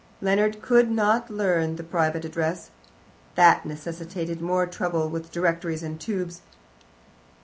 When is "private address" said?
1.83-2.71